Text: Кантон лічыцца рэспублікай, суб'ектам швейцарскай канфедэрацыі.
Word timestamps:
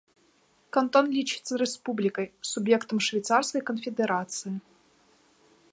Кантон 0.77 1.05
лічыцца 1.17 1.53
рэспублікай, 1.63 2.27
суб'ектам 2.51 2.97
швейцарскай 3.09 3.61
канфедэрацыі. 3.69 4.55